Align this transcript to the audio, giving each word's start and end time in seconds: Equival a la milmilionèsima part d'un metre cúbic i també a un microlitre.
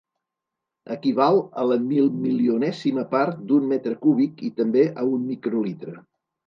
Equival 0.95 1.37
a 1.63 1.67
la 1.73 1.77
milmilionèsima 1.83 3.07
part 3.15 3.47
d'un 3.53 3.71
metre 3.75 3.97
cúbic 4.09 4.45
i 4.51 4.55
també 4.61 4.91
a 5.05 5.09
un 5.15 5.31
microlitre. 5.33 6.01